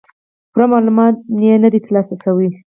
[0.51, 2.49] پوره معلومات نۀ دي تر لاسه شوي